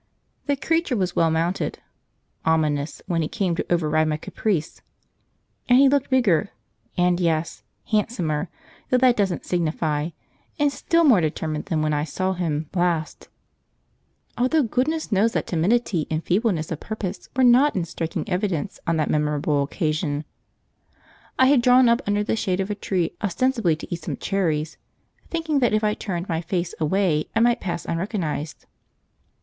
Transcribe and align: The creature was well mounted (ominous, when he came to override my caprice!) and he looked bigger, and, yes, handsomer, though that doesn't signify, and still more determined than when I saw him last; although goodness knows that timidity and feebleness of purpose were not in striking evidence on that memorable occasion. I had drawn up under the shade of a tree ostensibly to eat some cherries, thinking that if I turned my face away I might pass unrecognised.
The 0.47 0.55
creature 0.55 0.95
was 0.97 1.15
well 1.15 1.29
mounted 1.29 1.77
(ominous, 2.43 3.03
when 3.05 3.21
he 3.21 3.27
came 3.27 3.55
to 3.55 3.65
override 3.71 4.07
my 4.07 4.17
caprice!) 4.17 4.81
and 5.69 5.77
he 5.77 5.87
looked 5.87 6.09
bigger, 6.09 6.49
and, 6.97 7.19
yes, 7.19 7.61
handsomer, 7.85 8.49
though 8.89 8.97
that 8.97 9.15
doesn't 9.15 9.45
signify, 9.45 10.09
and 10.57 10.71
still 10.73 11.03
more 11.03 11.21
determined 11.21 11.65
than 11.65 11.83
when 11.83 11.93
I 11.93 12.03
saw 12.05 12.33
him 12.33 12.67
last; 12.73 13.29
although 14.39 14.63
goodness 14.63 15.11
knows 15.11 15.33
that 15.33 15.45
timidity 15.45 16.07
and 16.09 16.23
feebleness 16.23 16.71
of 16.71 16.79
purpose 16.79 17.29
were 17.35 17.43
not 17.43 17.75
in 17.75 17.85
striking 17.85 18.27
evidence 18.27 18.79
on 18.87 18.97
that 18.97 19.07
memorable 19.11 19.61
occasion. 19.61 20.25
I 21.37 21.45
had 21.45 21.61
drawn 21.61 21.87
up 21.87 22.01
under 22.07 22.23
the 22.23 22.35
shade 22.35 22.59
of 22.59 22.71
a 22.71 22.73
tree 22.73 23.11
ostensibly 23.21 23.75
to 23.75 23.93
eat 23.93 24.01
some 24.01 24.17
cherries, 24.17 24.79
thinking 25.29 25.59
that 25.59 25.73
if 25.73 25.83
I 25.83 25.93
turned 25.93 26.27
my 26.27 26.41
face 26.41 26.73
away 26.79 27.25
I 27.35 27.39
might 27.39 27.61
pass 27.61 27.85
unrecognised. 27.85 28.65